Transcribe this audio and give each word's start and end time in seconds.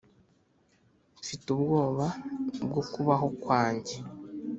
mfite 1.19 1.45
ubwoba 1.55 2.07
bwo 2.65 2.81
kubaho 2.91 3.27
kwanjye, 3.41 3.95